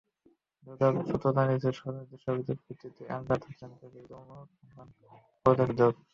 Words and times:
দুদক 0.67 0.93
সূত্র 1.09 1.27
জানিয়েছে, 1.37 1.69
সুনির্দিষ্ট 1.79 2.25
অভিযোগের 2.31 2.63
ভিত্তিতে 2.65 3.01
এমদাদ 3.15 3.39
হোসেনের 3.47 3.79
বিরুদ্ধে 3.85 4.15
অনুসন্ধান 4.21 4.87
করছে 5.45 5.65
দুদক। 5.69 5.93